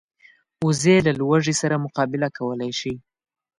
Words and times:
وزې 0.65 0.97
له 1.05 1.11
لوږې 1.19 1.53
سره 1.61 1.83
مقابله 1.85 2.27
کولی 2.37 2.71
شي 2.79 2.93